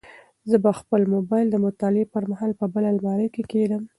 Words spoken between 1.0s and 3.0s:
موبایل د مطالعې پر مهال په بل